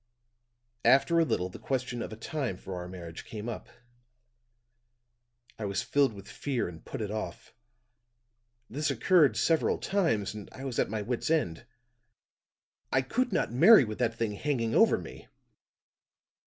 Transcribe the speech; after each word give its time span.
After 0.83 1.19
a 1.19 1.23
little 1.23 1.47
the 1.49 1.59
question 1.59 2.01
of 2.01 2.11
a 2.11 2.15
time 2.15 2.57
for 2.57 2.73
our 2.73 2.87
marriage 2.87 3.23
came 3.23 3.47
up; 3.47 3.69
I 5.59 5.65
was 5.65 5.83
filled 5.83 6.13
with 6.13 6.27
fear 6.27 6.67
and 6.67 6.83
put 6.83 7.01
it 7.01 7.11
off; 7.11 7.53
this 8.67 8.89
occurred 8.89 9.37
several 9.37 9.77
times, 9.77 10.33
and 10.33 10.49
I 10.53 10.65
was 10.65 10.79
at 10.79 10.89
my 10.89 11.03
wits' 11.03 11.29
end. 11.29 11.67
I 12.91 13.03
could 13.03 13.31
not 13.31 13.53
marry 13.53 13.85
with 13.85 13.99
that 13.99 14.15
thing 14.17 14.31
hanging 14.31 14.73
over 14.73 14.97
me. 14.97 15.27